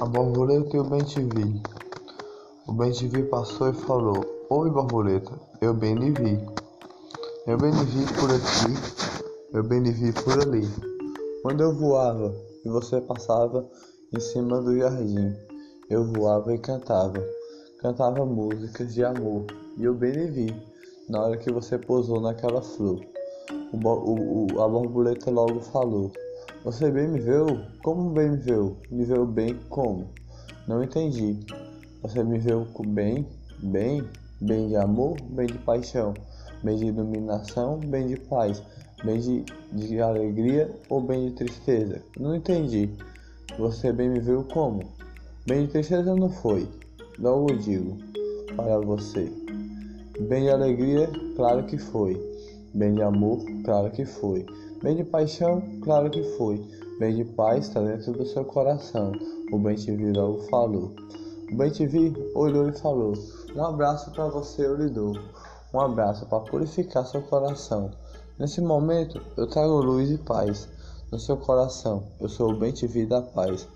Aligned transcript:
A 0.00 0.06
borboleta 0.06 0.78
e 0.78 0.80
o 0.80 0.84
bem-te-vi. 0.84 1.60
O 2.66 2.72
bem-te-vi 2.72 3.22
passou 3.24 3.68
e 3.68 3.74
falou: 3.74 4.24
Oi, 4.48 4.70
borboleta, 4.70 5.38
eu 5.60 5.74
bem 5.74 5.94
lhe 5.94 6.10
vi. 6.10 6.40
Eu 7.46 7.58
bem 7.58 7.70
lhe 7.70 7.84
vi 7.84 8.06
por 8.14 8.30
aqui, 8.30 9.20
eu 9.52 9.62
bem 9.62 9.80
lhe 9.80 9.92
vi 9.92 10.10
por 10.14 10.40
ali. 10.40 10.66
Quando 11.42 11.60
eu 11.60 11.76
voava 11.76 12.34
e 12.64 12.70
você 12.70 12.98
passava 13.02 13.68
em 14.16 14.18
cima 14.20 14.62
do 14.62 14.74
jardim, 14.74 15.36
eu 15.90 16.10
voava 16.14 16.54
e 16.54 16.58
cantava. 16.58 17.22
Cantava 17.80 18.24
músicas 18.24 18.94
de 18.94 19.04
amor 19.04 19.44
e 19.76 19.84
eu 19.84 19.92
bem 19.92 20.12
lhe 20.12 20.30
vi 20.30 20.62
na 21.10 21.20
hora 21.20 21.36
que 21.36 21.52
você 21.52 21.76
pousou 21.76 22.22
naquela 22.22 22.62
flor. 22.62 23.00
O, 23.70 24.56
o, 24.56 24.62
a 24.62 24.66
borboleta 24.66 25.30
logo 25.30 25.60
falou: 25.60 26.10
você 26.62 26.90
bem 26.90 27.08
me 27.08 27.20
viu? 27.20 27.46
Como 27.82 28.10
bem 28.10 28.32
me 28.32 28.36
viu? 28.36 28.76
Me 28.90 29.04
viu 29.04 29.24
bem 29.24 29.58
como? 29.70 30.08
Não 30.68 30.84
entendi. 30.84 31.38
Você 32.02 32.22
me 32.22 32.38
viu 32.38 32.66
bem, 32.88 33.26
bem, 33.62 34.02
bem 34.40 34.68
de 34.68 34.76
amor, 34.76 35.16
bem 35.30 35.46
de 35.46 35.56
paixão, 35.58 36.12
bem 36.62 36.76
de 36.76 36.86
iluminação, 36.86 37.78
bem 37.78 38.08
de 38.08 38.16
paz, 38.20 38.62
bem 39.02 39.18
de, 39.20 39.44
de 39.72 40.00
alegria 40.00 40.70
ou 40.90 41.00
bem 41.00 41.30
de 41.30 41.36
tristeza? 41.36 42.02
Não 42.18 42.36
entendi. 42.36 42.90
Você 43.58 43.90
bem 43.90 44.10
me 44.10 44.20
viu 44.20 44.44
como? 44.44 44.82
Bem 45.46 45.64
de 45.64 45.72
tristeza 45.72 46.14
não 46.14 46.28
foi. 46.28 46.68
Logo 47.18 47.56
digo 47.56 47.96
para 48.54 48.78
você. 48.78 49.32
Bem 50.28 50.44
de 50.44 50.50
alegria, 50.50 51.10
claro 51.36 51.64
que 51.64 51.78
foi. 51.78 52.20
Bem 52.74 52.94
de 52.94 53.02
amor, 53.02 53.42
claro 53.64 53.90
que 53.90 54.04
foi. 54.04 54.44
Bem 54.82 54.96
de 54.96 55.04
paixão, 55.04 55.62
claro 55.82 56.08
que 56.08 56.22
foi. 56.38 56.56
Bem 56.98 57.14
de 57.14 57.24
paz 57.24 57.66
está 57.66 57.82
dentro 57.82 58.14
do 58.14 58.24
seu 58.24 58.46
coração. 58.46 59.12
O 59.52 59.58
bem 59.58 59.76
te 59.76 59.94
vi 59.94 60.10
logo 60.10 60.38
falou. 60.44 60.94
O 61.52 61.54
bem 61.54 61.70
te 61.70 61.86
vi 61.86 62.14
olhou 62.34 62.66
e 62.66 62.72
falou: 62.72 63.12
Um 63.54 63.62
abraço 63.62 64.10
para 64.10 64.28
você 64.28 64.64
eu 64.64 64.76
lhe 64.76 64.88
dou. 64.88 65.12
Um 65.74 65.80
abraço 65.80 66.24
para 66.24 66.40
purificar 66.40 67.04
seu 67.04 67.20
coração. 67.20 67.90
Nesse 68.38 68.62
momento 68.62 69.20
eu 69.36 69.46
trago 69.46 69.82
luz 69.82 70.10
e 70.10 70.16
paz 70.16 70.66
no 71.12 71.18
seu 71.18 71.36
coração. 71.36 72.04
Eu 72.18 72.30
sou 72.30 72.50
o 72.50 72.58
bem 72.58 72.72
te 72.72 72.86
vi 72.86 73.04
da 73.04 73.20
paz. 73.20 73.68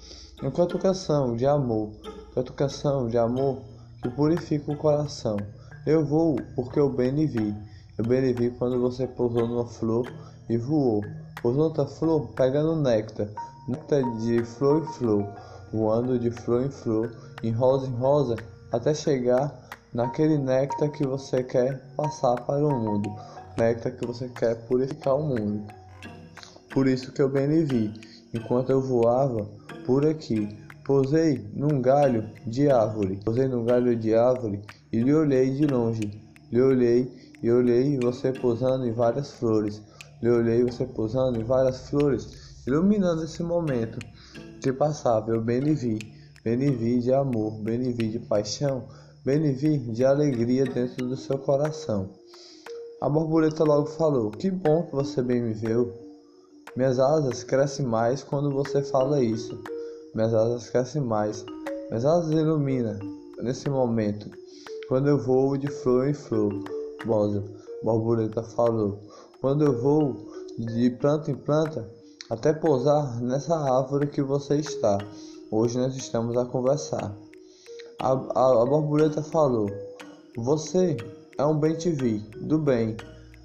Enquanto 0.42 0.78
canção 0.78 1.36
de 1.36 1.44
amor, 1.44 1.90
enquanto 2.30 2.54
canção 2.54 3.08
de 3.08 3.18
amor 3.18 3.58
que 4.02 4.08
purifica 4.08 4.72
o 4.72 4.76
coração. 4.78 5.36
Eu 5.86 6.02
vou 6.02 6.36
porque 6.56 6.80
o 6.80 6.88
bem 6.88 7.10
lhe 7.10 7.26
vi. 7.26 7.54
Eu 7.98 8.06
bem 8.06 8.22
lhe 8.22 8.32
vi 8.32 8.50
quando 8.52 8.80
você 8.80 9.06
pousou 9.06 9.46
numa 9.46 9.66
flor 9.66 10.10
e 10.48 10.56
voou. 10.56 11.02
Pousou 11.42 11.64
outra 11.64 11.86
flor 11.86 12.28
pegando 12.28 12.76
néctar, 12.76 13.28
néctar 13.68 14.02
de 14.18 14.42
flor 14.44 14.82
em 14.82 14.92
flor, 14.94 15.26
voando 15.72 16.18
de 16.18 16.30
flor 16.30 16.64
em 16.64 16.70
flor, 16.70 17.14
em 17.42 17.50
rosa 17.50 17.86
em 17.86 17.94
rosa, 17.94 18.36
até 18.72 18.94
chegar 18.94 19.52
naquele 19.92 20.38
néctar 20.38 20.90
que 20.90 21.06
você 21.06 21.42
quer 21.42 21.80
passar 21.96 22.36
para 22.42 22.66
o 22.66 22.70
mundo, 22.70 23.14
néctar 23.58 23.92
que 23.92 24.06
você 24.06 24.28
quer 24.28 24.56
purificar 24.66 25.16
o 25.16 25.22
mundo. 25.22 25.64
Por 26.72 26.88
isso 26.88 27.12
que 27.12 27.22
eu 27.22 27.28
bem 27.28 27.46
lhe 27.46 27.64
vi, 27.64 27.94
enquanto 28.34 28.70
eu 28.70 28.80
voava 28.80 29.46
por 29.86 30.04
aqui. 30.06 30.58
Pousei 30.84 31.42
num 31.54 31.80
galho 31.80 32.28
de 32.46 32.70
árvore, 32.70 33.18
pousei 33.24 33.48
num 33.48 33.64
galho 33.64 33.96
de 33.96 34.14
árvore 34.14 34.60
e 34.92 35.00
lhe 35.00 35.14
olhei 35.14 35.50
de 35.50 35.66
longe. 35.66 36.22
Lhe 36.52 36.60
olhei 36.60 37.10
e 37.42 37.50
olhei 37.50 37.98
você 37.98 38.32
pousando 38.32 38.86
em 38.86 38.92
várias 38.92 39.32
flores. 39.32 39.80
Lhe 40.24 40.30
olhei 40.30 40.64
você 40.64 40.86
pousando 40.86 41.38
em 41.38 41.44
várias 41.44 41.90
flores, 41.90 42.62
iluminando 42.66 43.24
esse 43.24 43.42
momento 43.42 43.98
que 44.62 44.72
passava. 44.72 45.30
Eu 45.30 45.42
bem 45.42 45.60
lhe 45.60 45.74
vi, 45.74 45.98
bem 46.42 46.56
lhe 46.56 46.70
vi 46.70 47.00
de 47.00 47.12
amor, 47.12 47.52
bem 47.58 47.76
lhe 47.76 47.92
vi 47.92 48.08
de 48.08 48.18
paixão, 48.20 48.88
bem 49.22 49.36
lhe 49.36 49.52
vi 49.52 49.76
de 49.76 50.02
alegria 50.02 50.64
dentro 50.64 51.06
do 51.06 51.14
seu 51.14 51.36
coração. 51.36 52.08
A 53.02 53.08
borboleta 53.10 53.64
logo 53.64 53.84
falou: 53.84 54.30
Que 54.30 54.50
bom 54.50 54.84
que 54.84 54.92
você 54.92 55.20
bem 55.20 55.42
me 55.42 55.52
viu. 55.52 55.92
Minhas 56.74 56.98
asas 56.98 57.44
crescem 57.44 57.84
mais 57.84 58.22
quando 58.22 58.50
você 58.50 58.80
fala 58.80 59.22
isso. 59.22 59.62
Minhas 60.14 60.32
asas 60.32 60.70
crescem 60.70 61.02
mais. 61.02 61.44
Minhas 61.90 62.06
asas 62.06 62.30
iluminam 62.32 62.98
nesse 63.42 63.68
momento. 63.68 64.30
Quando 64.88 65.06
eu 65.06 65.18
voo 65.18 65.58
de 65.58 65.68
flor 65.68 66.08
em 66.08 66.14
flor. 66.14 66.50
Bosa, 67.04 67.44
borboleta 67.82 68.42
falou. 68.42 68.98
Quando 69.44 69.62
eu 69.62 69.78
vou 69.78 70.26
de 70.58 70.88
planta 70.88 71.30
em 71.30 71.34
planta 71.34 71.86
até 72.30 72.50
pousar 72.50 73.20
nessa 73.20 73.54
árvore 73.54 74.06
que 74.06 74.22
você 74.22 74.56
está. 74.56 74.96
Hoje 75.50 75.76
nós 75.76 75.94
estamos 75.94 76.34
a 76.38 76.46
conversar. 76.46 77.14
A, 78.00 78.08
a, 78.12 78.62
a 78.62 78.64
borboleta 78.64 79.22
falou: 79.22 79.70
Você 80.34 80.96
é 81.36 81.44
um 81.44 81.58
bem 81.58 81.76
te 81.76 81.90
vi, 81.90 82.20
do 82.40 82.56
bem, 82.56 82.96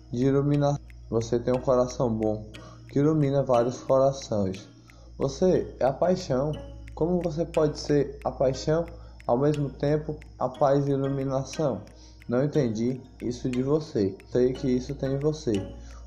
de 0.10 0.28
iluminar. 0.28 0.80
Você 1.10 1.38
tem 1.38 1.54
um 1.54 1.60
coração 1.60 2.10
bom 2.10 2.46
que 2.88 3.00
ilumina 3.00 3.44
vários 3.44 3.82
corações. 3.82 4.70
Você 5.18 5.76
é 5.82 5.86
a 5.86 5.92
paixão. 5.92 6.54
Como 6.96 7.22
você 7.22 7.44
pode 7.44 7.78
ser 7.78 8.18
a 8.24 8.32
paixão 8.32 8.86
ao 9.28 9.38
mesmo 9.38 9.70
tempo 9.70 10.16
a 10.40 10.48
paz 10.48 10.88
e 10.88 10.92
iluminação? 10.92 11.82
Não 12.30 12.46
entendi 12.46 13.02
isso 13.22 13.50
de 13.50 13.62
você. 13.62 14.16
Sei 14.32 14.54
que 14.54 14.70
isso 14.70 14.96
tem 14.96 15.16
em 15.16 15.20
você. 15.20 15.52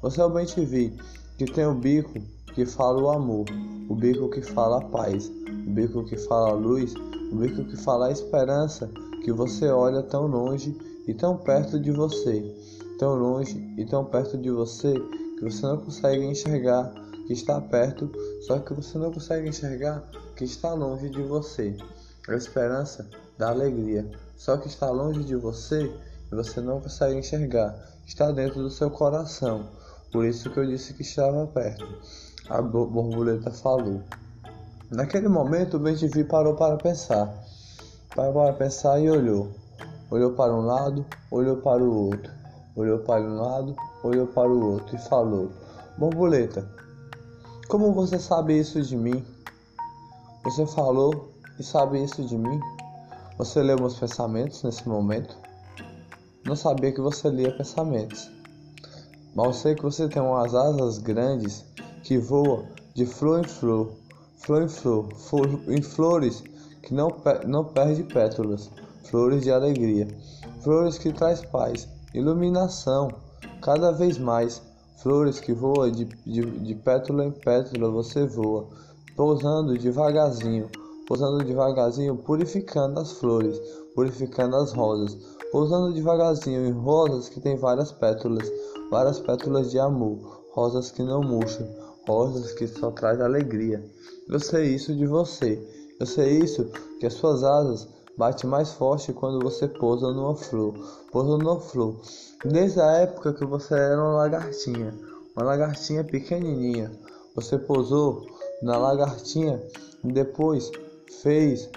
Você 0.02 0.20
é 0.20 0.24
o 0.24 0.32
vi, 0.66 0.92
que 1.38 1.44
tem 1.44 1.64
o 1.64 1.76
bico 1.76 2.20
que 2.56 2.66
fala 2.66 3.00
o 3.00 3.08
amor, 3.08 3.46
o 3.88 3.94
bico 3.94 4.28
que 4.28 4.42
fala 4.42 4.78
a 4.78 4.84
paz, 4.84 5.28
o 5.28 5.70
bico 5.70 6.04
que 6.04 6.16
fala 6.16 6.48
a 6.48 6.54
luz, 6.54 6.92
o 7.30 7.36
bico 7.36 7.64
que 7.66 7.76
fala 7.76 8.08
a 8.08 8.10
esperança, 8.10 8.90
que 9.22 9.30
você 9.32 9.68
olha 9.68 10.02
tão 10.02 10.26
longe 10.26 10.76
e 11.06 11.14
tão 11.14 11.36
perto 11.36 11.78
de 11.78 11.92
você, 11.92 12.42
tão 12.98 13.14
longe 13.14 13.56
e 13.78 13.84
tão 13.84 14.04
perto 14.04 14.36
de 14.36 14.50
você 14.50 14.92
que 15.38 15.44
você 15.44 15.64
não 15.64 15.78
consegue 15.78 16.24
enxergar 16.24 16.92
que 17.28 17.32
está 17.32 17.60
perto, 17.60 18.10
só 18.40 18.58
que 18.58 18.74
você 18.74 18.98
não 18.98 19.12
consegue 19.12 19.48
enxergar 19.48 20.02
que 20.34 20.42
está 20.42 20.74
longe 20.74 21.08
de 21.10 21.22
você. 21.22 21.76
A 22.28 22.34
esperança 22.34 23.08
da 23.38 23.50
alegria, 23.50 24.10
só 24.36 24.56
que 24.56 24.66
está 24.66 24.90
longe 24.90 25.22
de 25.22 25.36
você 25.36 25.84
e 26.32 26.34
você 26.34 26.60
não 26.60 26.80
consegue 26.80 27.20
enxergar, 27.20 27.72
está 28.04 28.32
dentro 28.32 28.60
do 28.60 28.68
seu 28.68 28.90
coração. 28.90 29.80
Por 30.12 30.26
isso 30.26 30.50
que 30.50 30.58
eu 30.58 30.66
disse 30.66 30.92
que 30.92 31.00
estava 31.00 31.46
perto. 31.46 31.88
A 32.50 32.60
borboleta 32.60 33.50
falou. 33.50 34.02
Naquele 34.90 35.26
momento, 35.26 35.78
o 35.78 35.80
Ben-Te-Vi 35.80 36.24
parou 36.24 36.54
para 36.54 36.76
pensar. 36.76 37.34
Parou 38.14 38.34
para 38.34 38.52
pensar 38.52 39.00
e 39.00 39.08
olhou. 39.08 39.50
Olhou 40.10 40.32
para 40.32 40.52
um 40.54 40.60
lado, 40.60 41.06
olhou 41.30 41.56
para 41.56 41.82
o 41.82 42.08
outro. 42.08 42.30
Olhou 42.76 42.98
para 42.98 43.22
um 43.22 43.40
lado, 43.40 43.74
olhou 44.04 44.26
para 44.26 44.50
o 44.50 44.72
outro 44.72 44.94
e 44.94 44.98
falou: 44.98 45.50
Borboleta, 45.96 46.68
como 47.68 47.94
você 47.94 48.18
sabe 48.18 48.58
isso 48.58 48.82
de 48.82 48.96
mim? 48.96 49.24
Você 50.44 50.66
falou 50.66 51.32
e 51.58 51.62
sabe 51.62 52.04
isso 52.04 52.22
de 52.22 52.36
mim? 52.36 52.60
Você 53.38 53.62
leu 53.62 53.78
meus 53.78 53.98
pensamentos 53.98 54.62
nesse 54.62 54.86
momento? 54.86 55.34
Não 56.44 56.54
sabia 56.54 56.92
que 56.92 57.00
você 57.00 57.30
lia 57.30 57.56
pensamentos. 57.56 58.30
Mal 59.34 59.50
sei 59.54 59.74
que 59.74 59.82
você 59.82 60.08
tem 60.08 60.20
umas 60.20 60.54
asas 60.54 60.98
grandes 60.98 61.64
que 62.02 62.18
voam 62.18 62.66
de 62.94 63.06
flor 63.06 63.40
em 63.40 63.48
flor, 63.48 63.88
flor 64.36 64.62
em 64.62 64.68
flor, 64.68 65.08
flor 65.14 65.48
em 65.68 65.80
flores 65.80 66.44
que 66.82 66.92
não, 66.92 67.16
não 67.46 67.64
perde 67.64 68.02
pétalas, 68.02 68.70
flores 69.04 69.42
de 69.42 69.50
alegria, 69.50 70.06
flores 70.60 70.98
que 70.98 71.10
traz 71.12 71.40
paz, 71.40 71.88
iluminação, 72.12 73.10
cada 73.62 73.90
vez 73.90 74.18
mais, 74.18 74.60
flores 74.98 75.40
que 75.40 75.54
voam 75.54 75.90
de, 75.90 76.04
de, 76.26 76.42
de 76.42 76.74
pétala 76.74 77.24
em 77.24 77.30
pétala, 77.30 77.90
você 77.90 78.26
voa, 78.26 78.68
pousando 79.16 79.78
devagarzinho, 79.78 80.68
pousando 81.08 81.42
devagarzinho, 81.42 82.16
purificando 82.16 83.00
as 83.00 83.12
flores, 83.12 83.58
purificando 83.94 84.56
as 84.56 84.72
rosas, 84.72 85.16
pousando 85.50 85.94
devagarzinho 85.94 86.66
em 86.66 86.72
rosas 86.72 87.28
que 87.28 87.40
têm 87.40 87.56
várias 87.56 87.92
pétalas, 87.92 88.50
várias 88.92 89.18
pétalas 89.18 89.70
de 89.70 89.78
amor, 89.78 90.44
rosas 90.52 90.90
que 90.90 91.02
não 91.02 91.22
murcham, 91.22 91.66
rosas 92.06 92.52
que 92.52 92.68
só 92.68 92.90
traz 92.90 93.18
alegria. 93.22 93.82
Eu 94.28 94.38
sei 94.38 94.74
isso 94.74 94.94
de 94.94 95.06
você. 95.06 95.58
Eu 95.98 96.04
sei 96.04 96.40
isso 96.40 96.70
que 97.00 97.06
as 97.06 97.14
suas 97.14 97.42
asas 97.42 97.88
batem 98.18 98.50
mais 98.50 98.72
forte 98.72 99.10
quando 99.14 99.42
você 99.42 99.66
pousa 99.66 100.12
numa 100.12 100.36
flor, 100.36 100.74
pousa 101.10 101.38
numa 101.38 101.58
flor. 101.58 101.98
Desde 102.44 102.80
a 102.82 102.92
época 102.98 103.32
que 103.32 103.46
você 103.46 103.72
era 103.72 103.98
uma 103.98 104.12
lagartinha, 104.12 104.94
uma 105.34 105.46
lagartinha 105.46 106.04
pequenininha, 106.04 106.92
você 107.34 107.56
pousou 107.56 108.26
na 108.62 108.76
lagartinha 108.76 109.58
e 110.04 110.12
depois 110.12 110.70
fez 111.22 111.70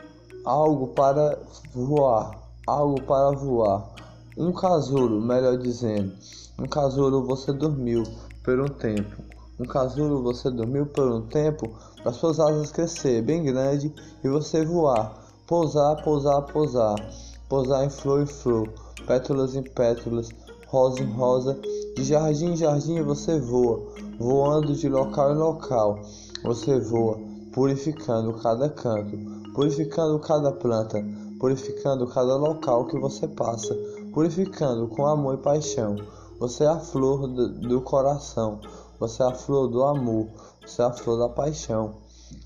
algo 0.44 0.88
para 0.88 1.40
voar 1.74 2.46
algo 2.66 3.02
para 3.04 3.32
voar. 3.32 3.94
Um 4.38 4.52
casulo, 4.52 5.22
melhor 5.22 5.58
dizendo. 5.58 6.14
Um 6.58 6.68
casulo 6.68 7.26
você 7.26 7.52
dormiu 7.52 8.04
por 8.42 8.58
um 8.62 8.70
tempo. 8.70 9.22
Um 9.60 9.66
casulo 9.66 10.24
você 10.24 10.50
dormiu 10.50 10.86
por 10.86 11.06
um 11.06 11.22
tempo 11.24 11.70
para 12.02 12.14
suas 12.14 12.40
asas 12.40 12.72
crescer 12.72 13.22
bem 13.22 13.44
grande 13.44 13.94
e 14.24 14.30
você 14.30 14.64
voar, 14.64 15.22
pousar, 15.46 16.02
pousar, 16.02 16.42
pousar, 16.44 16.96
pousar 17.50 17.84
em 17.84 17.90
flor 17.90 18.22
em 18.22 18.26
flor, 18.26 18.70
pétalas 19.06 19.54
em 19.54 19.64
pétalas, 19.64 20.30
rosa 20.68 21.02
em 21.02 21.12
rosa, 21.12 21.60
de 21.94 22.06
jardim 22.06 22.54
em 22.54 22.56
jardim 22.56 23.02
você 23.02 23.38
voa, 23.38 23.82
voando 24.18 24.74
de 24.74 24.88
local 24.88 25.34
em 25.34 25.38
local, 25.38 26.00
você 26.42 26.80
voa, 26.80 27.20
purificando 27.52 28.32
cada 28.36 28.70
canto, 28.70 29.18
purificando 29.54 30.20
cada 30.20 30.54
planta, 30.54 31.04
purificando 31.38 32.08
cada 32.08 32.38
local 32.38 32.86
que 32.86 32.98
você 32.98 33.28
passa, 33.28 33.76
purificando 34.14 34.88
com 34.88 35.06
amor 35.06 35.34
e 35.34 35.38
paixão. 35.38 35.98
Você 36.40 36.66
é 36.66 36.68
a 36.68 36.80
flor 36.80 37.28
do, 37.28 37.48
do 37.48 37.82
coração, 37.82 38.60
você 39.00 39.24
é 39.24 39.26
a 39.26 39.34
flor 39.34 39.70
do 39.70 39.84
amor, 39.84 40.28
você 40.62 40.82
é 40.82 40.86
a 40.86 40.92
flor 40.92 41.18
da 41.18 41.30
paixão. 41.30 41.96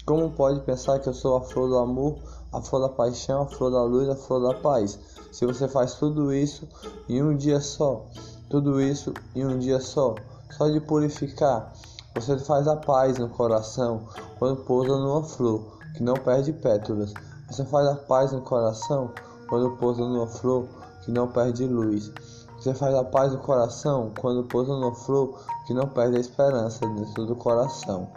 Como 0.05 0.29
pode 0.31 0.59
pensar 0.61 0.99
que 0.99 1.09
eu 1.09 1.13
sou 1.13 1.37
a 1.37 1.41
flor 1.41 1.67
do 1.67 1.77
amor, 1.77 2.19
a 2.53 2.61
flor 2.61 2.81
da 2.81 2.89
paixão, 2.89 3.41
a 3.41 3.45
flor 3.47 3.71
da 3.71 3.81
luz, 3.83 4.07
a 4.07 4.15
flor 4.15 4.41
da 4.41 4.59
paz? 4.59 4.99
Se 5.31 5.45
você 5.45 5.67
faz 5.67 5.95
tudo 5.95 6.31
isso 6.31 6.67
em 7.07 7.23
um 7.23 7.35
dia 7.35 7.59
só, 7.59 8.05
tudo 8.49 8.79
isso 8.79 9.11
em 9.35 9.45
um 9.45 9.57
dia 9.57 9.79
só, 9.79 10.13
só 10.55 10.67
de 10.67 10.79
purificar, 10.79 11.73
você 12.13 12.37
faz 12.37 12.67
a 12.67 12.75
paz 12.75 13.17
no 13.17 13.29
coração 13.29 14.01
quando 14.37 14.57
pousa 14.65 14.95
numa 14.97 15.23
flor 15.23 15.63
que 15.95 16.03
não 16.03 16.15
perde 16.15 16.53
pétalas. 16.53 17.13
Você 17.49 17.65
faz 17.65 17.87
a 17.87 17.95
paz 17.95 18.31
no 18.31 18.41
coração 18.41 19.11
quando 19.47 19.75
pousa 19.77 20.03
numa 20.03 20.27
flor 20.27 20.67
que 21.03 21.11
não 21.11 21.27
perde 21.27 21.65
luz. 21.65 22.11
Você 22.59 22.73
faz 22.73 22.93
a 22.93 23.05
paz 23.05 23.31
no 23.31 23.39
coração 23.39 24.11
quando 24.19 24.43
pousa 24.43 24.73
numa 24.73 24.93
flor 24.93 25.41
que 25.65 25.73
não 25.73 25.87
perde 25.87 26.17
a 26.17 26.19
esperança 26.19 26.85
dentro 26.87 27.25
do 27.25 27.33
coração. 27.33 28.11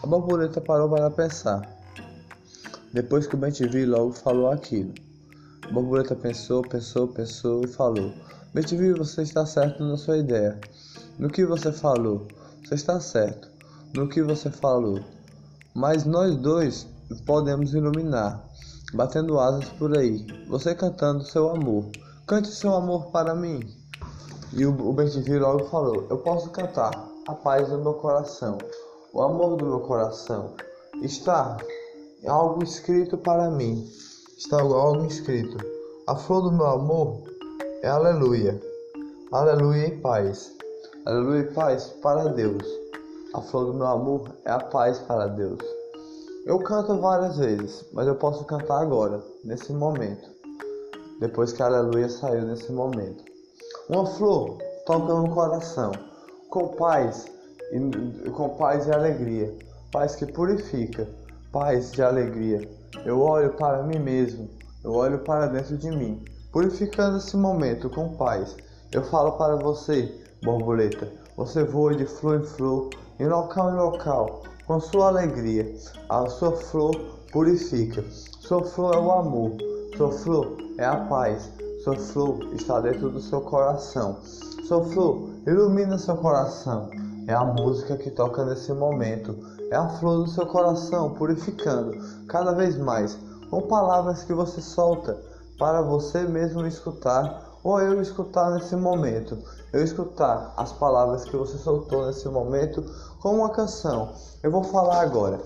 A 0.00 0.06
borboleta 0.06 0.60
parou 0.60 0.88
para 0.88 1.10
pensar. 1.10 1.68
Depois 2.92 3.26
que 3.26 3.34
o 3.34 3.38
Bentivi 3.38 3.84
logo 3.84 4.12
falou 4.12 4.48
aquilo. 4.48 4.94
A 5.64 5.72
borboleta 5.72 6.14
pensou, 6.14 6.62
pensou, 6.62 7.08
pensou 7.08 7.64
e 7.64 7.66
falou: 7.66 8.12
Bentivi, 8.54 8.92
você 8.92 9.22
está 9.22 9.44
certo 9.44 9.82
na 9.82 9.96
sua 9.96 10.18
ideia. 10.18 10.56
No 11.18 11.28
que 11.28 11.44
você 11.44 11.72
falou, 11.72 12.28
você 12.62 12.76
está 12.76 13.00
certo. 13.00 13.48
No 13.92 14.08
que 14.08 14.22
você 14.22 14.50
falou. 14.50 15.00
Mas 15.74 16.04
nós 16.04 16.36
dois 16.36 16.86
podemos 17.26 17.74
iluminar, 17.74 18.40
batendo 18.92 19.40
asas 19.40 19.68
por 19.70 19.98
aí. 19.98 20.24
Você 20.48 20.76
cantando 20.76 21.24
seu 21.24 21.50
amor. 21.50 21.90
Cante 22.26 22.48
seu 22.48 22.72
amor 22.72 23.10
para 23.10 23.34
mim. 23.34 23.60
E 24.54 24.64
o, 24.64 24.70
o 24.70 24.94
logo 25.38 25.64
falou: 25.64 26.06
Eu 26.08 26.16
posso 26.16 26.48
cantar 26.48 27.06
a 27.28 27.34
paz 27.34 27.68
do 27.68 27.76
meu 27.76 27.92
coração, 27.94 28.56
o 29.12 29.20
amor 29.20 29.58
do 29.58 29.66
meu 29.66 29.80
coração. 29.80 30.54
Está 31.02 31.58
algo 32.26 32.64
escrito 32.64 33.18
para 33.18 33.50
mim. 33.50 33.86
Está 34.38 34.62
algo 34.62 35.04
escrito. 35.04 35.58
A 36.06 36.16
flor 36.16 36.44
do 36.44 36.52
meu 36.52 36.64
amor 36.64 37.24
é 37.82 37.88
aleluia. 37.88 38.58
Aleluia 39.30 39.88
e 39.88 40.00
paz. 40.00 40.50
Aleluia 41.04 41.40
e 41.42 41.52
paz 41.52 41.88
para 42.02 42.30
Deus. 42.30 42.64
A 43.34 43.42
flor 43.42 43.66
do 43.66 43.74
meu 43.74 43.86
amor 43.86 44.30
é 44.46 44.50
a 44.50 44.60
paz 44.60 44.98
para 45.00 45.26
Deus. 45.26 45.60
Eu 46.46 46.58
canto 46.60 46.98
várias 46.98 47.36
vezes, 47.36 47.84
mas 47.92 48.06
eu 48.06 48.14
posso 48.14 48.46
cantar 48.46 48.80
agora, 48.80 49.22
nesse 49.44 49.74
momento 49.74 50.34
depois 51.20 51.52
que 51.52 51.62
a 51.62 51.66
aleluia 51.66 52.08
saiu 52.08 52.42
nesse 52.42 52.72
momento. 52.72 53.24
Uma 53.88 54.06
flor 54.06 54.58
toca 54.86 55.14
no 55.14 55.30
coração, 55.30 55.92
com 56.50 56.68
paz 56.68 57.26
e 57.72 58.30
com 58.30 58.50
paz 58.50 58.86
e 58.86 58.92
alegria, 58.92 59.56
paz 59.90 60.16
que 60.16 60.26
purifica, 60.26 61.08
paz 61.52 61.92
de 61.92 62.02
alegria. 62.02 62.68
Eu 63.04 63.20
olho 63.20 63.52
para 63.54 63.82
mim 63.82 63.98
mesmo, 63.98 64.48
eu 64.82 64.92
olho 64.92 65.18
para 65.20 65.46
dentro 65.46 65.76
de 65.76 65.90
mim, 65.90 66.24
purificando 66.52 67.18
esse 67.18 67.36
momento 67.36 67.90
com 67.90 68.16
paz. 68.16 68.56
Eu 68.92 69.02
falo 69.04 69.32
para 69.32 69.56
você, 69.56 70.12
borboleta, 70.42 71.10
você 71.36 71.64
voa 71.64 71.94
de 71.94 72.06
flor 72.06 72.40
em 72.40 72.44
flor, 72.44 72.90
em 73.18 73.26
local 73.26 73.72
em 73.72 73.76
local, 73.76 74.42
com 74.66 74.80
sua 74.80 75.08
alegria. 75.08 75.74
A 76.08 76.26
sua 76.26 76.52
flor 76.52 76.94
purifica. 77.32 78.04
Sua 78.10 78.62
flor 78.62 78.94
é 78.94 78.98
o 78.98 79.10
amor. 79.10 79.56
Sua 79.96 80.10
flor 80.10 80.56
é 80.76 80.84
a 80.84 80.96
paz. 81.04 81.52
Sua 81.84 81.94
flor 81.94 82.52
está 82.52 82.80
dentro 82.80 83.10
do 83.10 83.20
seu 83.20 83.40
coração. 83.42 84.18
Sua 84.66 84.82
flor 84.82 85.30
ilumina 85.46 85.96
seu 85.98 86.16
coração. 86.16 86.90
É 87.28 87.32
a 87.32 87.44
música 87.44 87.96
que 87.96 88.10
toca 88.10 88.44
nesse 88.44 88.72
momento. 88.72 89.38
É 89.70 89.76
a 89.76 89.88
flor 89.88 90.24
do 90.24 90.30
seu 90.30 90.46
coração 90.46 91.14
purificando 91.14 91.92
cada 92.26 92.52
vez 92.52 92.76
mais 92.76 93.16
com 93.48 93.62
palavras 93.68 94.24
que 94.24 94.34
você 94.34 94.60
solta 94.60 95.16
para 95.60 95.80
você 95.80 96.22
mesmo 96.22 96.66
escutar 96.66 97.52
ou 97.62 97.80
eu 97.80 98.02
escutar 98.02 98.50
nesse 98.50 98.74
momento. 98.74 99.38
Eu 99.72 99.84
escutar 99.84 100.54
as 100.56 100.72
palavras 100.72 101.24
que 101.24 101.36
você 101.36 101.56
soltou 101.56 102.06
nesse 102.06 102.28
momento 102.28 102.84
como 103.20 103.38
uma 103.38 103.50
canção. 103.50 104.12
Eu 104.42 104.50
vou 104.50 104.64
falar 104.64 105.02
agora. 105.02 105.38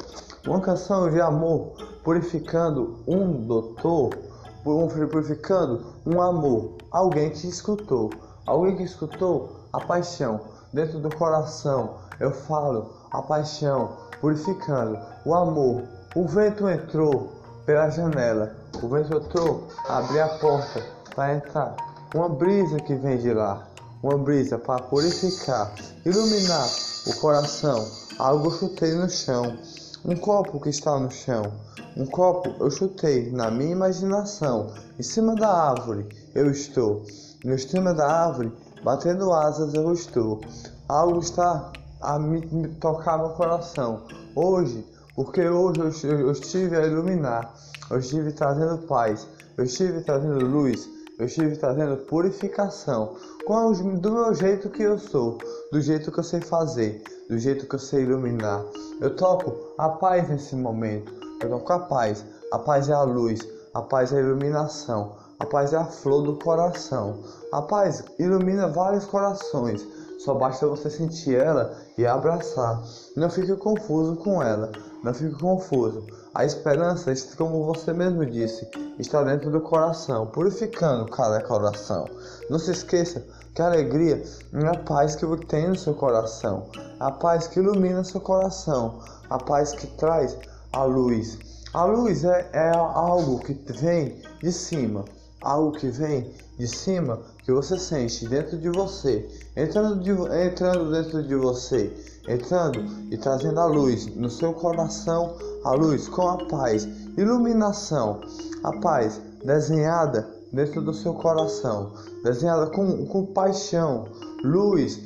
Uma 0.46 0.60
canção 0.60 1.10
de 1.10 1.20
amor 1.20 1.74
purificando 2.02 3.04
um 3.06 3.46
doutor 3.46 4.27
purificando 4.62 5.84
um 6.06 6.20
amor, 6.20 6.76
alguém 6.90 7.30
que 7.30 7.46
escutou, 7.46 8.10
alguém 8.46 8.76
que 8.76 8.82
escutou 8.82 9.56
a 9.72 9.80
paixão 9.80 10.40
dentro 10.72 10.98
do 10.98 11.14
coração. 11.14 11.94
Eu 12.20 12.32
falo 12.32 12.90
a 13.10 13.22
paixão, 13.22 13.92
purificando 14.20 14.98
o 15.24 15.34
amor. 15.34 15.82
O 16.14 16.26
vento 16.26 16.68
entrou 16.68 17.32
pela 17.64 17.90
janela, 17.90 18.56
o 18.82 18.88
vento 18.88 19.16
entrou, 19.16 19.68
abri 19.88 20.20
a 20.20 20.28
porta 20.38 20.82
para 21.14 21.34
entrar. 21.34 21.76
Uma 22.14 22.28
brisa 22.28 22.78
que 22.78 22.94
vem 22.94 23.18
de 23.18 23.32
lá, 23.32 23.68
uma 24.02 24.16
brisa 24.16 24.58
para 24.58 24.82
purificar, 24.82 25.72
iluminar 26.04 26.68
o 27.06 27.14
coração. 27.20 27.86
Algo 28.18 28.50
chutei 28.50 28.94
no 28.94 29.08
chão, 29.08 29.56
um 30.04 30.16
copo 30.16 30.58
que 30.60 30.70
está 30.70 30.98
no 30.98 31.10
chão. 31.10 31.52
Um 31.96 32.06
copo 32.06 32.54
eu 32.62 32.70
chutei 32.70 33.30
na 33.30 33.50
minha 33.50 33.72
imaginação. 33.72 34.72
Em 34.98 35.02
cima 35.02 35.34
da 35.34 35.48
árvore 35.48 36.08
eu 36.34 36.50
estou. 36.50 37.04
No 37.44 37.58
cima 37.58 37.94
da 37.94 38.06
árvore, 38.06 38.52
batendo 38.82 39.32
asas 39.32 39.74
eu 39.74 39.92
estou. 39.92 40.40
Algo 40.88 41.20
está 41.20 41.72
a 42.00 42.18
me, 42.18 42.44
me 42.46 42.68
tocar 42.74 43.18
meu 43.18 43.30
coração. 43.30 44.02
Hoje, 44.34 44.84
porque 45.14 45.48
hoje 45.48 45.80
eu, 46.04 46.20
eu 46.20 46.32
estive 46.32 46.76
a 46.76 46.86
iluminar. 46.86 47.54
Eu 47.90 47.98
estive 47.98 48.32
trazendo 48.32 48.78
paz. 48.86 49.26
Eu 49.56 49.64
estive 49.64 50.00
trazendo 50.02 50.44
luz. 50.44 50.88
Eu 51.18 51.26
estive 51.26 51.56
trazendo 51.56 51.96
purificação. 52.04 53.16
Com 53.44 53.72
do 53.72 54.12
meu 54.12 54.34
jeito 54.34 54.68
que 54.68 54.82
eu 54.82 54.98
sou, 54.98 55.38
do 55.72 55.80
jeito 55.80 56.12
que 56.12 56.20
eu 56.20 56.24
sei 56.24 56.40
fazer, 56.40 57.02
do 57.28 57.38
jeito 57.38 57.66
que 57.66 57.74
eu 57.74 57.78
sei 57.78 58.02
iluminar. 58.02 58.62
Eu 59.00 59.16
toco 59.16 59.74
a 59.78 59.88
paz 59.88 60.28
nesse 60.28 60.54
momento. 60.54 61.17
Eu 61.40 61.60
com 61.60 61.72
a 61.72 61.78
paz. 61.78 62.24
A 62.50 62.58
paz 62.58 62.88
é 62.88 62.92
a 62.92 63.02
luz, 63.02 63.40
a 63.72 63.80
paz 63.80 64.12
é 64.12 64.16
a 64.16 64.20
iluminação, 64.20 65.16
a 65.38 65.46
paz 65.46 65.72
é 65.72 65.76
a 65.76 65.84
flor 65.84 66.22
do 66.22 66.36
coração. 66.36 67.20
A 67.52 67.62
paz 67.62 68.02
ilumina 68.18 68.66
vários 68.66 69.04
corações. 69.04 69.86
Só 70.18 70.34
basta 70.34 70.66
você 70.66 70.90
sentir 70.90 71.36
ela 71.36 71.76
e 71.96 72.04
abraçar. 72.04 72.82
Não 73.16 73.30
fique 73.30 73.54
confuso 73.54 74.16
com 74.16 74.42
ela. 74.42 74.72
Não 75.04 75.14
fique 75.14 75.38
confuso. 75.38 76.04
A 76.34 76.44
esperança, 76.44 77.14
como 77.36 77.64
você 77.64 77.92
mesmo 77.92 78.26
disse, 78.26 78.68
está 78.98 79.22
dentro 79.22 79.50
do 79.50 79.60
coração, 79.60 80.26
purificando 80.26 81.06
cada 81.06 81.40
coração. 81.42 82.04
Não 82.50 82.58
se 82.58 82.72
esqueça 82.72 83.24
que 83.54 83.62
a 83.62 83.66
alegria 83.66 84.22
é 84.54 84.66
a 84.66 84.78
paz 84.78 85.14
que 85.14 85.24
tem 85.46 85.68
no 85.68 85.76
seu 85.76 85.94
coração, 85.94 86.66
a 86.98 87.12
paz 87.12 87.46
que 87.46 87.60
ilumina 87.60 88.02
seu 88.02 88.20
coração, 88.20 88.98
a 89.30 89.38
paz 89.38 89.72
que 89.72 89.86
traz 89.96 90.36
a 90.72 90.84
luz. 90.84 91.38
A 91.74 91.84
luz 91.84 92.24
é, 92.24 92.48
é 92.52 92.70
algo 92.76 93.40
que 93.40 93.52
vem 93.72 94.16
de 94.40 94.52
cima, 94.52 95.04
algo 95.40 95.72
que 95.72 95.88
vem 95.88 96.26
de 96.58 96.66
cima 96.66 97.20
que 97.44 97.52
você 97.52 97.78
sente 97.78 98.26
dentro 98.26 98.58
de 98.58 98.68
você, 98.70 99.28
entrando, 99.56 100.00
de, 100.02 100.10
entrando 100.10 100.90
dentro 100.90 101.22
de 101.22 101.34
você, 101.34 101.92
entrando 102.28 102.84
e 103.10 103.16
trazendo 103.16 103.60
a 103.60 103.66
luz 103.66 104.06
no 104.16 104.28
seu 104.28 104.52
coração, 104.52 105.36
a 105.64 105.72
luz 105.72 106.08
com 106.08 106.28
a 106.28 106.44
paz, 106.46 106.88
iluminação, 107.16 108.20
a 108.64 108.72
paz 108.80 109.20
desenhada 109.44 110.28
dentro 110.52 110.80
do 110.80 110.92
seu 110.92 111.14
coração, 111.14 111.92
desenhada 112.24 112.66
com, 112.66 113.06
com 113.06 113.26
paixão, 113.26 114.06
luz, 114.42 115.00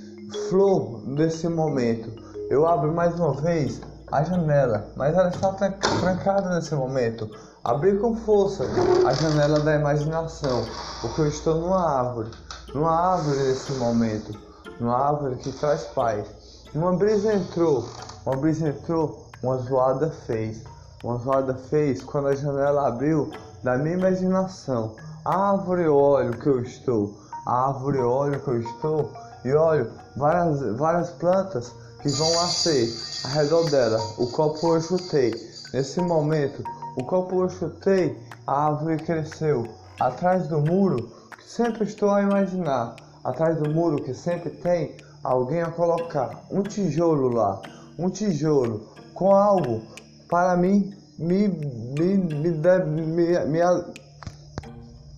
flor 0.49 1.03
nesse 1.07 1.49
momento. 1.49 2.11
Eu 2.49 2.67
abro 2.67 2.93
mais 2.93 3.15
uma 3.19 3.35
vez 3.35 3.81
a 4.13 4.23
janela, 4.23 4.87
mas 4.95 5.17
ela 5.17 5.29
está 5.29 5.53
trancada 5.53 6.55
nesse 6.55 6.75
momento. 6.75 7.31
Abri 7.65 7.97
com 7.99 8.15
força 8.15 8.65
a 9.07 9.13
janela 9.15 9.61
da 9.61 9.75
imaginação, 9.75 10.67
porque 11.01 11.23
eu 11.23 11.29
estou 11.29 11.55
numa 11.55 11.99
árvore, 11.99 12.31
numa 12.75 12.95
árvore 12.95 13.39
nesse 13.39 13.73
momento, 13.73 14.39
numa 14.79 14.99
árvore 14.99 15.37
que 15.37 15.51
traz 15.53 15.85
paz, 15.95 16.27
Uma 16.75 16.93
brisa 16.93 17.33
entrou, 17.33 17.87
uma 18.27 18.37
brisa 18.37 18.69
entrou, 18.69 19.27
uma 19.43 19.57
zoada 19.59 20.11
fez. 20.27 20.63
Uma 21.05 21.19
zoada 21.19 21.55
fez 21.55 22.03
quando 22.03 22.29
a 22.29 22.35
janela 22.35 22.89
abriu 22.89 23.31
da 23.63 23.77
minha 23.77 23.97
imaginação. 23.97 24.95
árvore, 25.25 25.89
olho 25.89 26.33
que 26.39 26.47
eu 26.47 26.61
estou. 26.63 27.15
árvore, 27.47 27.99
olho 27.99 28.41
que 28.41 28.49
eu 28.49 28.61
estou. 28.61 29.11
E 29.45 29.53
olho 29.53 29.91
várias, 30.17 30.61
várias 30.77 31.11
plantas 31.11 31.73
que 32.03 32.09
vão 32.09 32.31
nascer 32.35 32.93
ao 33.25 33.31
redor 33.31 33.71
dela. 33.71 33.99
O 34.19 34.27
copo 34.27 34.75
eu 34.75 34.81
chutei. 34.81 35.33
Nesse 35.73 36.01
momento, 36.01 36.63
o 36.97 37.05
copo 37.05 37.43
eu 37.43 37.49
chutei, 37.49 38.19
a 38.47 38.67
árvore 38.67 38.97
cresceu. 38.99 39.67
Atrás 39.99 40.49
do 40.49 40.61
muro, 40.61 41.11
que 41.39 41.49
sempre 41.49 41.85
estou 41.85 42.11
a 42.11 42.23
imaginar. 42.23 42.97
Atrás 43.23 43.57
do 43.57 43.71
muro 43.71 44.03
que 44.03 44.13
sempre 44.13 44.51
tem 44.51 44.97
alguém 45.23 45.63
a 45.63 45.71
colocar 45.71 46.45
um 46.51 46.63
tijolo 46.63 47.29
lá. 47.29 47.63
Um 47.97 48.11
tijolo 48.11 48.89
com 49.15 49.33
algo 49.33 49.83
para 50.29 50.57
mim 50.57 50.93
me, 51.19 51.47
me, 51.47 52.17
me, 52.17 52.51
me, 52.51 53.47
me, 53.47 53.61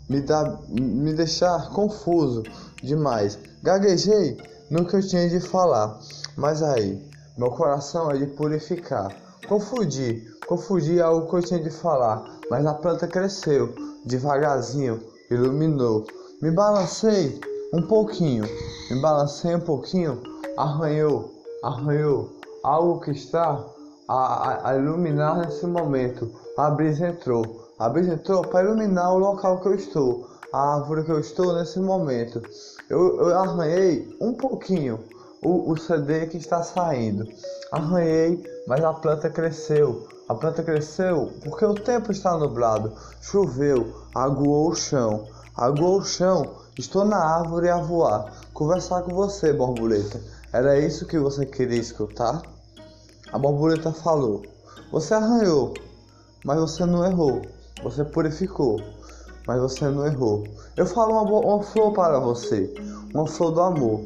me, 0.08 0.20
dá, 0.20 0.58
me 0.68 1.14
deixar 1.14 1.70
confuso 1.70 2.42
demais. 2.82 3.38
Gaguejei 3.62 4.36
no 4.70 4.86
que 4.86 4.96
eu 4.96 5.06
tinha 5.06 5.28
de 5.28 5.40
falar, 5.40 5.98
mas 6.36 6.62
aí 6.62 7.00
meu 7.36 7.50
coração 7.50 8.10
é 8.10 8.16
de 8.16 8.26
purificar. 8.26 9.14
Confundi, 9.48 10.24
confundi 10.46 11.00
algo 11.00 11.28
que 11.28 11.36
eu 11.36 11.42
tinha 11.42 11.62
de 11.62 11.70
falar, 11.70 12.24
mas 12.50 12.64
a 12.64 12.74
planta 12.74 13.06
cresceu 13.06 13.74
devagarzinho, 14.04 15.02
iluminou. 15.30 16.06
Me 16.40 16.50
balancei 16.50 17.40
um 17.72 17.82
pouquinho, 17.82 18.44
me 18.90 19.00
balancei 19.00 19.54
um 19.54 19.60
pouquinho, 19.60 20.22
arranhou, 20.56 21.30
arranhou 21.62 22.30
algo 22.62 23.00
que 23.00 23.10
está 23.10 23.64
a, 24.08 24.14
a, 24.14 24.70
a 24.70 24.76
iluminar 24.76 25.38
nesse 25.38 25.66
momento. 25.66 26.30
A 26.56 26.70
brisa 26.70 27.08
entrou, 27.08 27.68
a 27.78 27.88
brisa 27.88 28.14
entrou 28.14 28.42
para 28.42 28.64
iluminar 28.64 29.12
o 29.12 29.18
local 29.18 29.60
que 29.60 29.68
eu 29.68 29.74
estou, 29.74 30.28
a 30.52 30.76
árvore 30.76 31.04
que 31.04 31.10
eu 31.10 31.18
estou 31.18 31.54
nesse 31.54 31.80
momento. 31.80 32.40
Eu, 32.88 33.20
eu 33.20 33.38
arranhei 33.38 34.14
um 34.20 34.34
pouquinho 34.34 35.04
o, 35.42 35.72
o 35.72 35.76
CD 35.76 36.26
que 36.26 36.36
está 36.36 36.62
saindo. 36.62 37.26
Arranhei, 37.72 38.42
mas 38.66 38.84
a 38.84 38.92
planta 38.92 39.30
cresceu. 39.30 40.06
A 40.28 40.34
planta 40.34 40.62
cresceu 40.62 41.32
porque 41.42 41.64
o 41.64 41.74
tempo 41.74 42.12
está 42.12 42.36
nublado. 42.36 42.92
Choveu, 43.20 43.94
aguou 44.14 44.70
o 44.70 44.74
chão. 44.74 45.26
Aguou 45.56 45.98
o 45.98 46.04
chão. 46.04 46.56
Estou 46.78 47.04
na 47.04 47.16
árvore 47.16 47.68
a 47.68 47.78
voar. 47.78 48.32
Conversar 48.52 49.02
com 49.02 49.14
você, 49.14 49.52
borboleta. 49.52 50.20
Era 50.52 50.78
isso 50.78 51.06
que 51.06 51.18
você 51.18 51.46
queria 51.46 51.80
escutar? 51.80 52.42
A 53.32 53.38
borboleta 53.38 53.92
falou: 53.92 54.42
Você 54.92 55.14
arranhou, 55.14 55.74
mas 56.44 56.60
você 56.60 56.84
não 56.84 57.04
errou. 57.04 57.42
Você 57.82 58.04
purificou, 58.04 58.80
mas 59.46 59.60
você 59.60 59.88
não 59.88 60.06
errou. 60.06 60.44
Eu 60.76 60.86
falo 60.86 61.12
uma, 61.12 61.40
uma 61.40 61.62
flor 61.62 61.92
para 61.92 62.18
você, 62.18 62.72
uma 63.14 63.26
flor 63.26 63.52
do 63.52 63.60
amor. 63.60 64.00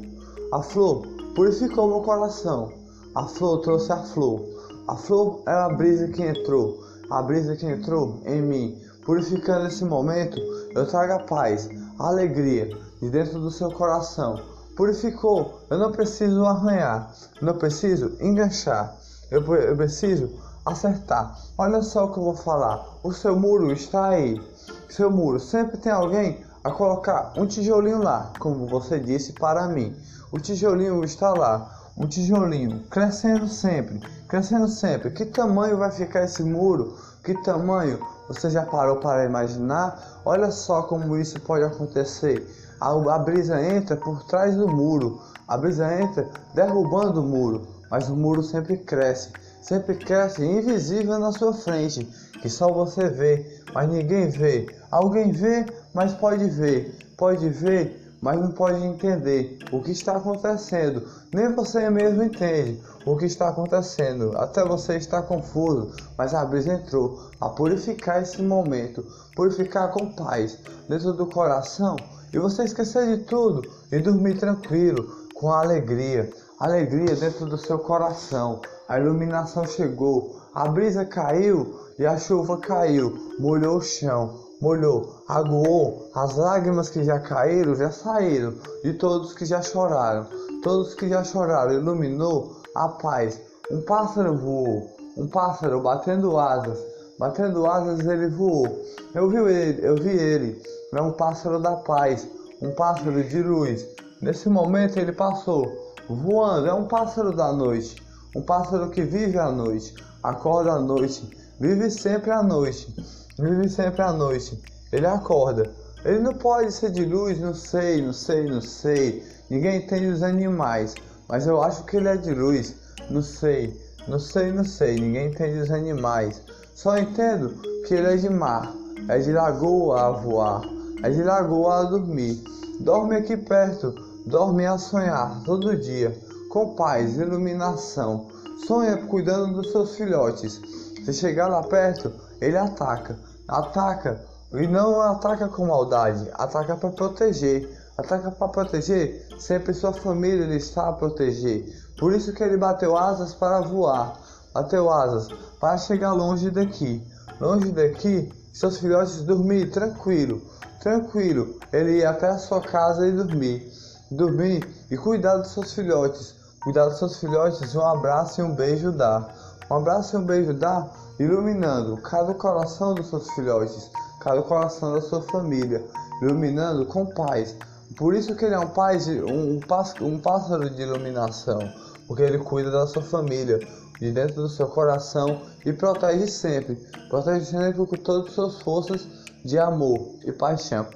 A 0.52 0.62
flor 0.62 1.06
purificou 1.34 1.88
meu 1.88 2.00
coração. 2.00 2.72
A 3.14 3.24
flor 3.26 3.60
trouxe 3.60 3.92
a 3.92 3.98
flor. 3.98 4.44
A 4.88 4.96
flor 4.96 5.42
é 5.46 5.52
a 5.52 5.68
brisa 5.68 6.08
que 6.08 6.22
entrou, 6.22 6.78
a 7.10 7.22
brisa 7.22 7.56
que 7.56 7.66
entrou 7.66 8.20
em 8.24 8.40
mim. 8.40 8.82
Purificando 9.04 9.66
esse 9.66 9.84
momento, 9.84 10.38
eu 10.74 10.86
trago 10.86 11.12
a 11.12 11.18
paz, 11.20 11.68
a 11.98 12.08
alegria 12.08 12.68
de 13.00 13.10
dentro 13.10 13.38
do 13.38 13.50
seu 13.50 13.70
coração. 13.70 14.40
Purificou, 14.76 15.60
eu 15.70 15.78
não 15.78 15.92
preciso 15.92 16.44
arranhar, 16.44 17.12
não 17.42 17.54
preciso 17.54 18.16
enganchar. 18.20 18.96
Eu, 19.30 19.42
eu 19.54 19.76
preciso 19.76 20.30
acertar. 20.64 21.38
Olha 21.56 21.82
só 21.82 22.04
o 22.04 22.12
que 22.12 22.18
eu 22.18 22.24
vou 22.24 22.36
falar. 22.36 22.84
O 23.02 23.12
seu 23.12 23.36
muro 23.38 23.72
está 23.72 24.08
aí. 24.08 24.40
Seu 24.88 25.10
muro 25.10 25.38
sempre 25.38 25.76
tem 25.76 25.92
alguém 25.92 26.44
a 26.64 26.70
colocar 26.70 27.32
um 27.36 27.46
tijolinho 27.46 28.02
lá, 28.02 28.32
como 28.38 28.66
você 28.66 28.98
disse 28.98 29.32
para 29.32 29.68
mim. 29.68 29.94
O 30.32 30.38
tijolinho 30.38 31.04
está 31.04 31.32
lá. 31.32 31.74
Um 31.96 32.06
tijolinho 32.06 32.84
crescendo 32.90 33.48
sempre, 33.48 34.00
crescendo 34.28 34.68
sempre. 34.68 35.10
Que 35.10 35.24
tamanho 35.24 35.76
vai 35.76 35.90
ficar 35.90 36.24
esse 36.24 36.42
muro? 36.42 36.96
Que 37.24 37.34
tamanho? 37.42 37.98
Você 38.28 38.48
já 38.50 38.64
parou 38.64 38.96
para 38.96 39.24
imaginar? 39.24 40.20
Olha 40.24 40.50
só 40.50 40.82
como 40.82 41.16
isso 41.16 41.40
pode 41.40 41.64
acontecer. 41.64 42.46
A, 42.80 42.90
a 42.90 43.18
brisa 43.18 43.60
entra 43.60 43.96
por 43.96 44.22
trás 44.24 44.54
do 44.54 44.68
muro. 44.68 45.20
A 45.46 45.56
brisa 45.56 46.00
entra 46.00 46.28
derrubando 46.54 47.20
o 47.20 47.26
muro 47.26 47.78
mas 47.90 48.08
o 48.08 48.16
muro 48.16 48.42
sempre 48.42 48.76
cresce, 48.76 49.32
sempre 49.60 49.94
cresce 49.96 50.44
invisível 50.44 51.18
na 51.18 51.32
sua 51.32 51.52
frente, 51.52 52.04
que 52.40 52.48
só 52.48 52.72
você 52.72 53.08
vê, 53.08 53.60
mas 53.74 53.88
ninguém 53.88 54.28
vê. 54.28 54.66
Alguém 54.90 55.32
vê, 55.32 55.66
mas 55.92 56.12
pode 56.14 56.48
ver, 56.50 56.96
pode 57.16 57.48
ver, 57.48 58.14
mas 58.20 58.40
não 58.40 58.50
pode 58.50 58.84
entender 58.84 59.58
o 59.70 59.82
que 59.82 59.92
está 59.92 60.16
acontecendo. 60.16 61.06
Nem 61.32 61.54
você 61.54 61.88
mesmo 61.90 62.22
entende 62.22 62.80
o 63.04 63.16
que 63.16 63.26
está 63.26 63.48
acontecendo. 63.48 64.36
Até 64.36 64.64
você 64.64 64.96
está 64.96 65.22
confuso, 65.22 65.92
mas 66.16 66.34
a 66.34 66.44
brisa 66.44 66.74
entrou 66.74 67.30
a 67.40 67.48
purificar 67.48 68.22
esse 68.22 68.42
momento, 68.42 69.04
purificar 69.34 69.90
com 69.92 70.12
paz 70.12 70.58
dentro 70.88 71.12
do 71.12 71.26
coração 71.26 71.96
e 72.32 72.38
você 72.38 72.64
esquecer 72.64 73.16
de 73.16 73.24
tudo 73.24 73.62
e 73.90 73.98
dormir 73.98 74.38
tranquilo, 74.38 75.28
com 75.34 75.52
alegria 75.52 76.28
alegria 76.58 77.14
dentro 77.14 77.46
do 77.46 77.56
seu 77.56 77.78
coração. 77.78 78.60
A 78.88 78.98
iluminação 78.98 79.66
chegou, 79.66 80.36
a 80.54 80.66
brisa 80.66 81.04
caiu 81.04 81.78
e 81.98 82.06
a 82.06 82.16
chuva 82.16 82.56
caiu, 82.56 83.34
molhou 83.38 83.76
o 83.76 83.82
chão, 83.82 84.34
molhou, 84.62 85.22
aguou. 85.28 86.08
As 86.14 86.36
lágrimas 86.36 86.88
que 86.88 87.04
já 87.04 87.20
caíram 87.20 87.74
já 87.74 87.90
saíram 87.90 88.54
de 88.82 88.94
todos 88.94 89.34
que 89.34 89.44
já 89.44 89.60
choraram. 89.60 90.26
Todos 90.62 90.94
que 90.94 91.08
já 91.08 91.22
choraram, 91.22 91.74
iluminou 91.74 92.56
a 92.74 92.88
paz. 92.88 93.40
Um 93.70 93.82
pássaro 93.82 94.36
voou, 94.38 94.88
um 95.18 95.28
pássaro 95.28 95.82
batendo 95.82 96.38
asas, 96.38 96.78
batendo 97.18 97.66
asas 97.66 98.00
ele 98.06 98.28
voou. 98.28 98.84
Eu 99.14 99.28
vi 99.28 99.36
ele, 99.36 99.86
eu 99.86 99.96
vi 99.96 100.16
ele. 100.16 100.62
É 100.94 101.02
um 101.02 101.12
pássaro 101.12 101.60
da 101.60 101.76
paz, 101.76 102.26
um 102.62 102.70
pássaro 102.70 103.22
de 103.22 103.42
luz. 103.42 103.86
Nesse 104.22 104.48
momento 104.48 104.98
ele 104.98 105.12
passou 105.12 105.88
Voando 106.08 106.66
é 106.66 106.72
um 106.72 106.86
pássaro 106.86 107.36
da 107.36 107.52
noite, 107.52 108.02
um 108.34 108.42
pássaro 108.42 108.90
que 108.90 109.02
vive 109.02 109.38
à 109.38 109.50
noite, 109.50 109.94
acorda 110.22 110.72
à 110.72 110.80
noite, 110.80 111.28
vive 111.60 111.90
sempre 111.90 112.30
à 112.30 112.42
noite, 112.42 112.94
vive 113.38 113.68
sempre 113.68 114.02
à 114.02 114.12
noite. 114.12 114.60
Ele 114.92 115.06
acorda. 115.06 115.70
Ele 116.04 116.20
não 116.20 116.34
pode 116.34 116.72
ser 116.72 116.90
de 116.90 117.04
luz, 117.04 117.40
não 117.40 117.54
sei, 117.54 118.02
não 118.02 118.12
sei, 118.12 118.48
não 118.48 118.60
sei. 118.60 119.22
Ninguém 119.50 119.78
entende 119.78 120.06
os 120.06 120.22
animais, 120.22 120.94
mas 121.28 121.46
eu 121.46 121.62
acho 121.62 121.84
que 121.84 121.96
ele 121.96 122.08
é 122.08 122.16
de 122.16 122.32
luz. 122.32 122.74
Não 123.10 123.22
sei, 123.22 123.78
não 124.06 124.18
sei, 124.18 124.52
não 124.52 124.64
sei. 124.64 124.96
Ninguém 124.98 125.28
entende 125.28 125.58
os 125.58 125.70
animais. 125.70 126.42
Só 126.74 126.96
entendo 126.96 127.54
que 127.86 127.94
ele 127.94 128.14
é 128.14 128.16
de 128.16 128.30
mar, 128.30 128.72
é 129.08 129.18
de 129.18 129.32
lagoa 129.32 130.00
a 130.00 130.10
voar, 130.10 130.62
é 131.02 131.10
de 131.10 131.22
lagoa 131.22 131.80
a 131.80 131.84
dormir. 131.84 132.42
Dorme 132.80 133.16
aqui 133.16 133.36
perto 133.36 134.08
Dorme 134.28 134.66
a 134.66 134.76
sonhar 134.76 135.42
todo 135.42 135.74
dia, 135.74 136.14
com 136.48 136.74
paz, 136.74 137.16
iluminação. 137.16 138.28
Sonha 138.66 138.96
cuidando 139.06 139.54
dos 139.54 139.70
seus 139.70 139.96
filhotes. 139.96 140.60
Se 141.04 141.12
chegar 141.12 141.48
lá 141.48 141.62
perto, 141.62 142.12
ele 142.40 142.56
ataca. 142.56 143.18
Ataca 143.46 144.20
e 144.52 144.66
não 144.66 145.00
ataca 145.00 145.48
com 145.48 145.66
maldade, 145.66 146.28
ataca 146.34 146.76
para 146.76 146.90
proteger. 146.90 147.68
Ataca 147.96 148.30
para 148.30 148.48
proteger, 148.48 149.26
sempre 149.40 149.74
sua 149.74 149.92
família 149.92 150.44
ele 150.44 150.56
está 150.56 150.88
a 150.88 150.92
proteger. 150.92 151.66
Por 151.98 152.14
isso 152.14 152.32
que 152.32 152.44
ele 152.44 152.56
bateu 152.56 152.96
asas 152.96 153.34
para 153.34 153.60
voar, 153.60 154.16
bateu 154.54 154.88
asas 154.88 155.28
para 155.58 155.76
chegar 155.78 156.12
longe 156.12 156.48
daqui. 156.48 157.04
Longe 157.40 157.72
daqui, 157.72 158.32
seus 158.52 158.78
filhotes 158.78 159.22
dormir 159.22 159.72
tranquilo, 159.72 160.40
tranquilo. 160.80 161.58
Ele 161.72 161.98
ia 161.98 162.10
até 162.10 162.28
a 162.28 162.38
sua 162.38 162.60
casa 162.60 163.04
e 163.04 163.10
dormir 163.10 163.68
dormir 164.10 164.66
e 164.90 164.96
cuidar 164.96 165.36
dos 165.36 165.52
seus 165.52 165.72
filhotes. 165.74 166.34
Cuidar 166.62 166.86
dos 166.86 166.98
seus 166.98 167.18
filhotes, 167.18 167.74
um 167.74 167.86
abraço 167.86 168.40
e 168.40 168.44
um 168.44 168.54
beijo 168.54 168.90
dá. 168.90 169.28
Um 169.70 169.76
abraço 169.76 170.16
e 170.16 170.18
um 170.18 170.24
beijo 170.24 170.52
dá, 170.52 170.88
iluminando 171.18 171.96
cada 171.98 172.34
coração 172.34 172.94
dos 172.94 173.08
seus 173.08 173.30
filhotes, 173.30 173.90
cada 174.20 174.42
coração 174.42 174.92
da 174.92 175.00
sua 175.00 175.22
família, 175.22 175.84
iluminando 176.20 176.84
com 176.86 177.06
paz. 177.06 177.54
Por 177.96 178.14
isso 178.14 178.34
que 178.34 178.44
ele 178.44 178.54
é 178.54 178.58
um, 178.58 178.68
pai 178.68 178.98
um, 179.22 179.60
um 180.06 180.18
pássaro 180.18 180.68
de 180.70 180.82
iluminação, 180.82 181.60
porque 182.06 182.22
ele 182.22 182.38
cuida 182.38 182.70
da 182.70 182.86
sua 182.86 183.02
família, 183.02 183.58
de 184.00 184.12
dentro 184.12 184.42
do 184.42 184.48
seu 184.48 184.66
coração 184.66 185.42
e 185.64 185.72
protege 185.72 186.26
sempre, 186.28 186.76
protege 187.08 187.46
sempre 187.46 187.86
com 187.86 187.96
todas 187.96 188.28
as 188.28 188.34
suas 188.34 188.62
forças 188.62 189.06
de 189.44 189.58
amor 189.58 190.14
e 190.24 190.32
paixão. 190.32 190.86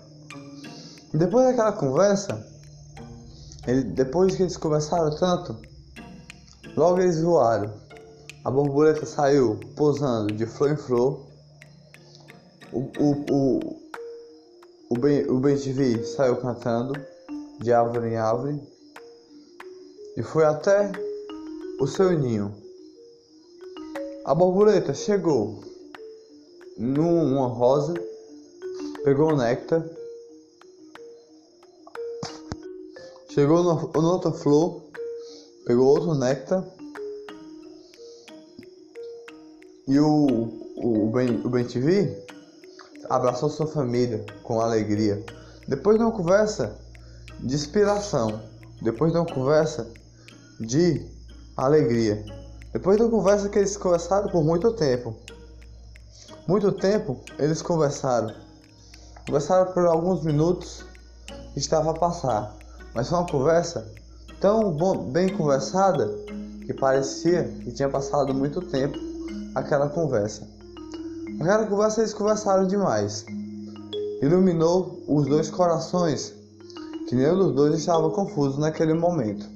Depois 1.12 1.46
daquela 1.46 1.72
conversa, 1.72 2.46
ele, 3.66 3.84
depois 3.84 4.34
que 4.36 4.42
eles 4.42 4.56
conversaram 4.56 5.14
tanto, 5.16 5.56
Logo 6.74 7.00
eles 7.00 7.20
voaram. 7.20 7.70
A 8.44 8.50
borboleta 8.50 9.04
saiu 9.04 9.60
pousando 9.76 10.32
de 10.32 10.46
flor 10.46 10.70
em 10.70 10.76
flor. 10.76 11.26
O, 12.72 12.78
o, 12.98 13.24
o, 13.30 13.60
o, 14.88 14.98
ben, 14.98 15.28
o 15.30 15.38
Ben 15.38 15.56
saiu 16.04 16.36
cantando 16.36 16.94
de 17.60 17.72
árvore 17.72 18.08
em 18.08 18.16
árvore 18.16 18.58
e 20.16 20.22
foi 20.22 20.44
até 20.44 20.90
o 21.78 21.86
seu 21.86 22.18
ninho. 22.18 22.54
A 24.24 24.34
borboleta 24.34 24.94
chegou 24.94 25.60
numa 26.78 27.48
rosa, 27.48 27.92
pegou 29.04 29.32
o 29.32 29.36
néctar, 29.36 29.84
chegou 33.34 33.62
na 33.64 34.08
outra 34.10 34.30
flor, 34.30 34.82
pegou 35.66 35.86
outro 35.86 36.14
néctar 36.14 36.62
e 39.88 39.98
o, 39.98 40.50
o, 40.76 41.10
ben, 41.10 41.40
o 41.42 41.48
Ben 41.48 41.64
TV 41.64 42.26
abraçou 43.08 43.48
sua 43.48 43.66
família 43.66 44.24
com 44.42 44.60
alegria. 44.60 45.24
Depois 45.66 45.96
de 45.96 46.04
uma 46.04 46.12
conversa 46.12 46.78
de 47.40 47.54
inspiração, 47.54 48.42
depois 48.82 49.12
de 49.12 49.18
uma 49.18 49.26
conversa 49.26 49.90
de 50.60 51.06
alegria, 51.56 52.22
depois 52.72 52.98
de 52.98 53.02
uma 53.02 53.10
conversa 53.10 53.48
que 53.48 53.58
eles 53.58 53.76
conversaram 53.78 54.28
por 54.28 54.44
muito 54.44 54.72
tempo. 54.74 55.16
Muito 56.46 56.70
tempo 56.72 57.18
eles 57.38 57.62
conversaram. 57.62 58.34
Conversaram 59.26 59.72
por 59.72 59.86
alguns 59.86 60.22
minutos, 60.22 60.84
estava 61.56 61.92
a 61.92 61.94
passar, 61.94 62.61
mas 62.94 63.08
foi 63.08 63.18
uma 63.18 63.26
conversa 63.26 63.86
tão 64.40 64.70
bom, 64.72 65.10
bem 65.10 65.28
conversada 65.28 66.08
que 66.66 66.74
parecia 66.74 67.44
que 67.62 67.72
tinha 67.72 67.88
passado 67.88 68.34
muito 68.34 68.60
tempo 68.60 68.98
aquela 69.54 69.88
conversa. 69.88 70.46
Aquela 71.40 71.66
conversa 71.66 72.00
eles 72.00 72.14
conversaram 72.14 72.66
demais. 72.66 73.24
Iluminou 74.20 75.02
os 75.08 75.26
dois 75.26 75.50
corações, 75.50 76.32
que 77.08 77.14
nenhum 77.14 77.36
dos 77.36 77.54
dois 77.54 77.74
estava 77.74 78.10
confuso 78.10 78.60
naquele 78.60 78.94
momento. 78.94 79.46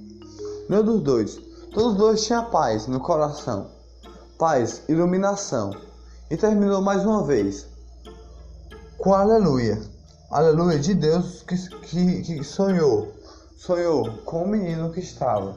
Nenhum 0.68 0.84
dos 0.84 1.02
dois. 1.02 1.40
Todos 1.72 1.92
os 1.92 1.96
dois 1.96 2.24
tinham 2.24 2.50
paz 2.50 2.86
no 2.86 3.00
coração. 3.00 3.68
Paz, 4.38 4.82
iluminação. 4.88 5.70
E 6.30 6.36
terminou 6.36 6.80
mais 6.80 7.04
uma 7.04 7.22
vez 7.24 7.66
com 8.98 9.14
aleluia. 9.14 9.80
Aleluia 10.30 10.78
de 10.78 10.94
Deus 10.94 11.42
que, 11.42 11.56
que, 11.80 12.22
que 12.22 12.44
sonhou. 12.44 13.12
Sonhou 13.56 14.18
com 14.24 14.44
o 14.44 14.48
menino 14.48 14.92
que 14.92 15.00
estava. 15.00 15.56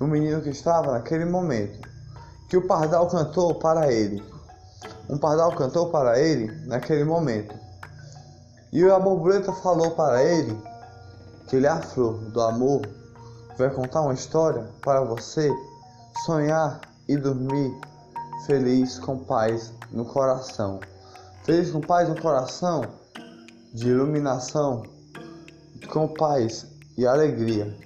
O 0.00 0.06
menino 0.06 0.40
que 0.40 0.50
estava 0.50 0.92
naquele 0.92 1.24
momento. 1.24 1.88
Que 2.48 2.56
o 2.56 2.66
pardal 2.66 3.06
cantou 3.08 3.54
para 3.54 3.92
ele 3.92 4.22
um 5.08 5.18
pardal 5.18 5.54
cantou 5.54 5.90
para 5.90 6.18
ele 6.18 6.50
naquele 6.66 7.04
momento. 7.04 7.54
E 8.72 8.82
a 8.84 8.98
borboleta 8.98 9.52
falou 9.52 9.90
para 9.90 10.22
ele 10.22 10.58
que 11.46 11.56
ele 11.56 11.66
é 11.66 11.70
a 11.70 11.82
flor 11.82 12.14
do 12.30 12.40
amor, 12.40 12.80
vai 13.58 13.68
contar 13.68 14.00
uma 14.00 14.14
história 14.14 14.66
para 14.80 15.02
você 15.02 15.50
sonhar 16.24 16.80
e 17.06 17.16
dormir 17.16 17.78
feliz 18.46 18.98
com 18.98 19.18
paz 19.18 19.72
no 19.90 20.04
coração. 20.04 20.80
Feliz 21.44 21.70
com 21.70 21.80
paz 21.80 22.08
no 22.08 22.18
coração, 22.20 22.82
de 23.74 23.88
iluminação, 23.88 24.84
com 25.90 26.08
paz 26.08 26.66
e 26.96 27.06
alegria. 27.06 27.76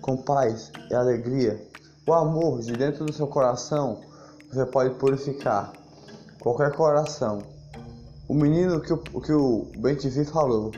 Com 0.00 0.16
paz 0.16 0.70
e 0.90 0.94
alegria. 0.94 1.60
O 2.06 2.12
amor 2.12 2.60
de 2.60 2.72
dentro 2.72 3.04
do 3.04 3.12
seu 3.12 3.26
coração 3.26 4.00
você 4.52 4.66
pode 4.66 4.94
purificar 4.96 5.72
qualquer 6.38 6.72
coração. 6.72 7.38
O 8.28 8.34
menino 8.34 8.80
que 8.80 8.92
o, 8.92 8.98
que 8.98 9.32
o 9.32 9.66
Ben 9.78 9.96
TV 9.96 10.24
falou, 10.26 10.72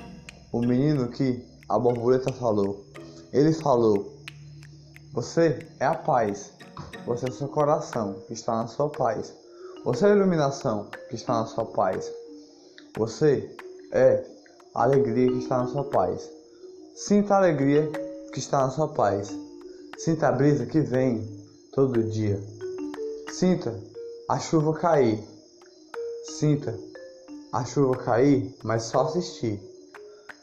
o 0.53 0.61
menino 0.61 1.09
que 1.09 1.45
a 1.69 1.77
borboleta 1.77 2.33
falou, 2.33 2.85
ele 3.33 3.53
falou: 3.53 4.13
Você 5.13 5.67
é 5.81 5.87
a 5.87 5.95
paz, 5.95 6.53
você 7.05 7.27
é 7.27 7.31
o 7.31 7.33
seu 7.33 7.49
coração 7.49 8.15
que 8.29 8.33
está 8.33 8.57
na 8.57 8.69
sua 8.69 8.89
paz, 8.89 9.35
você 9.85 10.07
é 10.07 10.13
a 10.13 10.17
iluminação 10.17 10.89
que 11.09 11.17
está 11.17 11.41
na 11.41 11.47
sua 11.47 11.67
paz, 11.67 12.09
você 12.97 13.57
é 13.93 14.25
a 14.75 14.85
alegria 14.85 15.33
que 15.33 15.39
está 15.39 15.59
na 15.59 15.67
sua 15.67 15.85
paz. 15.85 16.31
Sinta 16.95 17.35
a 17.35 17.39
alegria 17.39 17.91
que 18.33 18.39
está 18.39 18.59
na 18.59 18.71
sua 18.71 18.87
paz. 18.87 19.37
Sinta 19.99 20.29
a 20.29 20.33
brisa 20.33 20.65
que 20.65 20.81
vem 20.81 21.27
todo 21.73 22.05
dia. 22.05 22.41
Sinta 23.33 23.77
a 24.29 24.39
chuva 24.39 24.79
cair 24.79 25.19
Sinta 26.39 26.73
a 27.53 27.65
chuva 27.65 27.97
cair, 27.97 28.55
mas 28.63 28.85
só 28.85 29.01
assistir. 29.01 29.61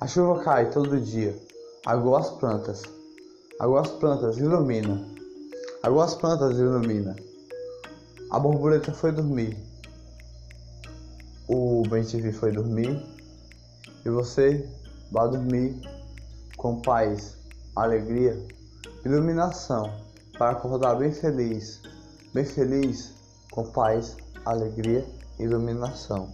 A 0.02 0.06
chuva 0.08 0.44
cai 0.44 0.70
todo 0.72 1.00
dia. 1.00 1.34
Água 1.86 2.20
as 2.20 2.30
plantas. 2.32 2.84
Água 3.58 3.80
as 3.80 3.90
plantas 3.90 4.38
ilumina. 4.38 5.08
Água 5.82 6.04
as 6.04 6.16
plantas 6.16 6.58
ilumina. 6.58 7.16
A 8.30 8.38
borboleta 8.38 8.94
foi 8.94 9.14
dormir. 9.14 9.58
O 11.48 11.84
TV 11.90 12.34
foi 12.34 12.52
dormir. 12.52 13.02
E 14.06 14.10
você 14.10 14.70
vai 15.12 15.30
dormir 15.30 16.01
com 16.62 16.80
paz, 16.80 17.40
alegria, 17.76 18.38
iluminação 19.04 19.92
para 20.38 20.52
acordar 20.52 20.94
bem 20.94 21.12
feliz. 21.12 21.82
Bem 22.36 22.46
feliz, 22.46 23.16
com 23.50 23.64
paz, 23.72 24.16
alegria 24.46 25.04
iluminação 25.40 26.32